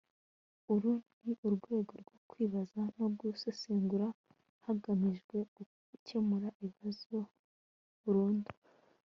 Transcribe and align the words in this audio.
uru 0.73 0.91
ni 1.23 1.33
urwego 1.47 1.91
rwo 2.03 2.17
kwibaza 2.29 2.81
no 2.97 3.07
gusesengura 3.19 4.07
hagamijwe 4.65 5.37
gukemura 5.55 6.47
ibibazo 6.63 7.15
burundu 8.03 8.49